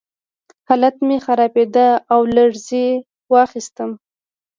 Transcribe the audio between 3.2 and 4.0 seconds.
واخیستم